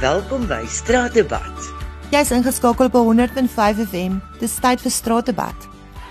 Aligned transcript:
Welkom 0.00 0.46
by 0.48 0.62
Straatdebat. 0.64 1.66
Jy's 2.08 2.30
ingeskakel 2.32 2.86
op 2.88 2.94
100.5 2.96 3.82
FM. 3.84 4.14
Dis 4.40 4.54
tyd 4.64 4.80
vir 4.80 4.92
Straatdebat. 4.94 5.66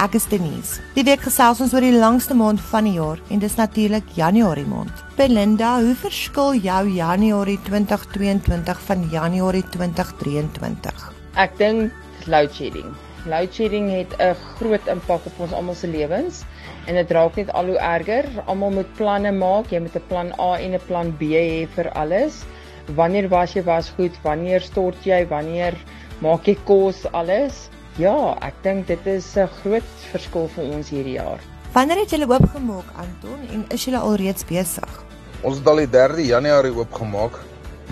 Ek 0.00 0.16
is 0.16 0.24
Denise. 0.30 0.80
Die 0.96 1.04
week 1.04 1.20
gesels 1.26 1.60
ons 1.60 1.74
oor 1.76 1.84
die 1.84 1.92
langste 1.92 2.32
maand 2.32 2.62
van 2.70 2.88
die 2.88 2.94
jaar 2.96 3.20
en 3.28 3.42
dis 3.42 3.58
natuurlik 3.60 4.08
Januarie 4.16 4.64
maand. 4.70 5.02
Belinda, 5.18 5.74
hoe 5.84 5.92
verskil 6.00 6.56
jou 6.64 6.80
Januarie 6.94 7.58
2022 7.68 8.80
van 8.88 9.04
Januarie 9.12 9.66
2023? 9.76 11.04
Ek 11.44 11.60
dink 11.60 12.24
load 12.24 12.56
shedding. 12.56 12.88
Load 13.28 13.52
shedding 13.52 13.92
het 13.92 14.16
'n 14.16 14.32
groot 14.56 14.88
impak 14.88 15.28
op 15.28 15.44
ons 15.44 15.52
almal 15.52 15.76
se 15.76 15.92
lewens 15.92 16.46
en 16.88 16.94
dit 16.94 17.10
raak 17.10 17.36
net 17.36 17.52
al 17.52 17.66
hoe 17.66 17.78
erger. 17.78 18.24
Almal 18.46 18.70
moet 18.80 18.96
planne 18.96 19.32
maak. 19.32 19.68
Jy 19.68 19.80
moet 19.80 19.96
'n 19.96 20.08
plan 20.08 20.32
A 20.40 20.56
en 20.56 20.72
'n 20.72 20.86
plan 20.88 21.12
B 21.12 21.36
hê 21.36 21.68
vir 21.68 21.92
alles. 21.92 22.46
Wanneer 22.92 23.28
was 23.28 23.54
jy 23.54 23.62
was 23.64 23.88
goed? 23.96 24.12
Wanneer 24.22 24.60
stort 24.60 25.06
jy? 25.08 25.22
Wanneer 25.28 25.72
maak 26.20 26.44
jy 26.44 26.54
kos? 26.68 27.06
Alles. 27.16 27.70
Ja, 27.96 28.34
ek 28.44 28.58
dink 28.62 28.86
dit 28.86 29.06
is 29.06 29.36
'n 29.36 29.48
groot 29.62 29.90
verskil 30.12 30.48
vir 30.48 30.64
ons 30.64 30.90
hierdie 30.90 31.16
jaar. 31.16 31.40
Wanneer 31.72 31.98
het 32.04 32.10
julle 32.10 32.28
oopgemaak, 32.28 32.84
Anton, 32.96 33.40
en 33.52 33.64
is 33.70 33.84
julle 33.84 33.98
alreeds 33.98 34.44
besig? 34.44 35.04
Ons 35.42 35.58
het 35.58 35.66
al 35.66 35.76
die 35.76 35.88
3 35.88 36.26
Januarie 36.26 36.76
oopgemaak 36.76 37.40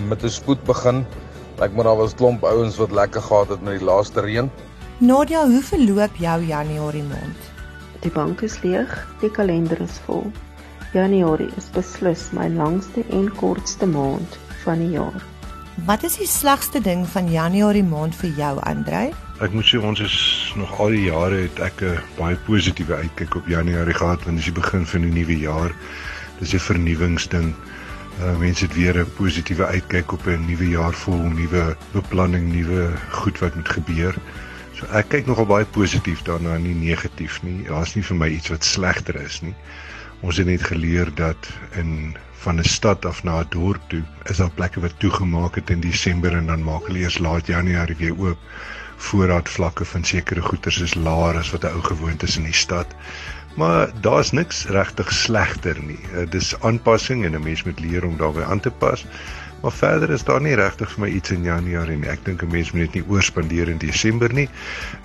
met 0.07 0.23
'n 0.23 0.29
spoed 0.29 0.63
begin. 0.63 1.05
Lyk 1.59 1.73
maar 1.73 1.83
daar 1.83 1.97
was 1.97 2.13
klomp 2.13 2.43
ouens 2.43 2.77
wat 2.77 2.91
lekker 2.91 3.21
gehad 3.21 3.49
het 3.49 3.61
met 3.61 3.79
die 3.79 3.85
laaste 3.85 4.21
reën. 4.21 4.51
Nadia, 4.99 5.45
hoe 5.45 5.61
verloop 5.61 6.15
jou 6.15 6.41
Januarie 6.45 7.03
maand? 7.03 7.39
Die 8.01 8.11
bank 8.11 8.41
is 8.41 8.61
leeg, 8.61 9.07
die 9.21 9.31
kalender 9.31 9.81
is 9.81 9.99
vol. 10.05 10.31
Januarie 10.93 11.49
is 11.57 11.69
beslis 11.73 12.31
my 12.31 12.47
langste 12.47 13.03
en 13.09 13.35
kortste 13.35 13.85
maand 13.85 14.37
van 14.65 14.79
die 14.79 14.93
jaar. 14.95 15.21
Wat 15.85 16.03
is 16.03 16.17
die 16.21 16.27
slegste 16.29 16.81
ding 16.81 17.07
van 17.09 17.31
Januarie 17.31 17.83
maand 17.83 18.15
vir 18.15 18.29
jou, 18.37 18.53
Andrei? 18.69 19.07
Ek 19.41 19.55
moet 19.57 19.65
sê 19.65 19.79
ons 19.81 19.99
is 20.05 20.17
nog 20.55 20.69
al 20.79 20.93
die 20.93 21.07
jare 21.09 21.39
het 21.47 21.59
ek 21.59 21.81
'n 21.81 21.99
baie 22.17 22.37
positiewe 22.45 22.95
uitkyk 22.95 23.35
op 23.35 23.47
Januarie 23.47 23.97
gehad 23.97 24.23
want 24.23 24.37
dis 24.37 24.51
die 24.51 24.61
begin 24.61 24.85
van 24.85 25.01
die 25.01 25.11
nuwe 25.11 25.37
jaar. 25.39 25.71
Dis 26.39 26.53
'n 26.53 26.59
vernuwingsding. 26.59 27.53
Uh, 28.21 28.37
mense 28.37 28.65
het 28.65 28.75
weer 28.75 28.97
'n 29.01 29.13
positiewe 29.17 29.65
uitkyk 29.65 30.11
op 30.11 30.27
'n 30.27 30.45
nuwe 30.45 30.69
jaar 30.69 30.93
vol 30.93 31.17
nuwe 31.17 31.75
beplanning, 31.91 32.53
nuwe 32.53 32.93
goed 33.09 33.39
wat 33.39 33.55
moet 33.55 33.69
gebeur. 33.69 34.15
So 34.73 34.85
ek 34.93 35.09
kyk 35.09 35.25
nogal 35.25 35.45
baie 35.45 35.65
positief 35.65 36.21
daarna, 36.21 36.57
nie 36.57 36.75
negatief 36.75 37.41
nie. 37.43 37.63
Daar's 37.63 37.95
nie 37.95 38.03
vir 38.03 38.15
my 38.15 38.27
iets 38.27 38.49
wat 38.49 38.63
slegter 38.63 39.15
is 39.15 39.41
nie. 39.41 39.55
Ons 40.23 40.37
het 40.39 40.47
net 40.47 40.63
geleer 40.63 41.09
dat 41.19 41.49
in 41.79 42.15
van 42.43 42.59
'n 42.59 42.63
stad 42.63 43.05
af 43.05 43.23
na 43.23 43.39
'n 43.39 43.49
dorp 43.49 43.81
toe 43.87 44.03
is 44.31 44.37
daar 44.37 44.55
plekke 44.59 44.79
wat 44.79 44.99
toegemaak 44.99 45.55
het 45.55 45.69
in 45.69 45.79
Desember 45.79 46.33
en 46.37 46.45
dan 46.45 46.63
maak 46.63 46.87
hulle 46.87 46.99
eers 46.99 47.17
laat 47.17 47.45
Januarie 47.47 47.95
weer 47.95 48.17
oop. 48.19 48.39
Voorraadvlakke 48.95 49.85
van 49.85 50.03
sekere 50.03 50.41
goederes 50.41 50.79
is 50.79 50.93
laer 50.93 51.37
as 51.37 51.51
wat 51.51 51.63
'n 51.63 51.75
ou 51.75 51.81
gewoonte 51.83 52.25
is 52.25 52.37
in 52.37 52.43
die 52.43 52.53
stad. 52.65 52.95
Maar 53.55 53.91
daar's 54.01 54.31
niks 54.31 54.65
regtig 54.65 55.11
slegter 55.13 55.77
nie. 55.85 55.99
Uh, 56.13 56.25
dis 56.29 56.55
aanpassing 56.61 57.25
en 57.25 57.35
'n 57.35 57.43
mens 57.43 57.63
moet 57.63 57.79
leer 57.79 58.05
om 58.05 58.17
daarbey 58.17 58.43
aan 58.43 58.59
te 58.59 58.71
pas. 58.71 59.05
Maar 59.63 59.71
verder 59.71 60.09
is 60.09 60.23
daar 60.23 60.41
nie 60.41 60.55
regtig 60.59 60.91
vir 60.91 60.99
my 60.99 61.07
iets 61.07 61.31
in 61.31 61.43
Januarie 61.43 61.95
nie. 61.97 62.09
Ek 62.09 62.25
dink 62.25 62.41
'n 62.43 62.51
mens 62.51 62.71
moet 62.71 62.81
net 62.81 62.93
nie 62.93 63.03
oorspandeer 63.07 63.69
in 63.69 63.77
Desember 63.77 64.33
nie. 64.33 64.49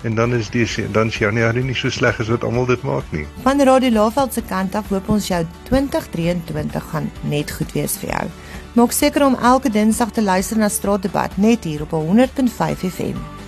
En 0.03 0.15
dan 0.15 0.33
is 0.33 0.49
die 0.49 0.67
dan 0.91 1.07
is 1.07 1.17
Januarie 1.17 1.63
nie 1.63 1.75
so 1.75 1.89
sleg 1.89 2.19
as 2.19 2.27
wat 2.27 2.43
almal 2.43 2.65
dit 2.65 2.81
maak 2.83 3.03
nie. 3.11 3.25
Van 3.43 3.61
Radio 3.61 3.89
Laveld 3.89 4.33
se 4.33 4.41
kant 4.41 4.75
af 4.75 4.89
hoop 4.89 5.09
ons 5.09 5.27
jou 5.27 5.45
2023 5.63 6.83
gaan 6.91 7.11
net 7.21 7.51
goed 7.51 7.71
wees 7.71 7.97
vir 7.97 8.09
jou. 8.09 8.27
Maak 8.73 8.91
seker 8.91 9.25
om 9.25 9.35
elke 9.41 9.69
Dinsdag 9.69 10.11
te 10.11 10.21
luister 10.21 10.57
na 10.57 10.69
Straatdebat 10.69 11.37
net 11.37 11.63
hier 11.63 11.81
op 11.81 11.91
100.5 11.91 12.89
FM. 12.91 13.38